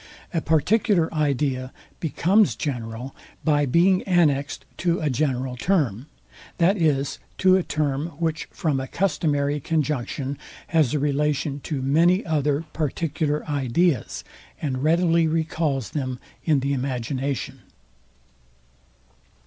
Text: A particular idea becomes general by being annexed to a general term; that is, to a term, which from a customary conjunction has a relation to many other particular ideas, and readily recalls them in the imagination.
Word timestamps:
A 0.33 0.41
particular 0.41 1.13
idea 1.13 1.71
becomes 1.99 2.55
general 2.55 3.15
by 3.45 3.67
being 3.67 4.01
annexed 4.07 4.65
to 4.77 4.99
a 4.99 5.11
general 5.11 5.55
term; 5.55 6.07
that 6.57 6.75
is, 6.75 7.19
to 7.37 7.55
a 7.55 7.61
term, 7.61 8.07
which 8.17 8.45
from 8.49 8.79
a 8.79 8.87
customary 8.87 9.59
conjunction 9.59 10.39
has 10.69 10.95
a 10.95 10.99
relation 10.99 11.59
to 11.65 11.83
many 11.83 12.25
other 12.25 12.63
particular 12.73 13.47
ideas, 13.47 14.23
and 14.59 14.83
readily 14.83 15.27
recalls 15.27 15.91
them 15.91 16.17
in 16.45 16.61
the 16.61 16.73
imagination. 16.73 17.59